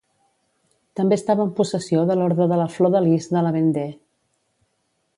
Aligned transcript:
També 0.99 1.19
estava 1.19 1.45
en 1.49 1.51
possessió 1.59 2.07
de 2.13 2.17
l'Orde 2.21 2.49
de 2.55 2.59
la 2.63 2.67
Flor 2.79 2.95
de 2.97 3.05
Lis 3.09 3.31
de 3.39 3.45
la 3.49 3.53
Vendée. 3.59 3.97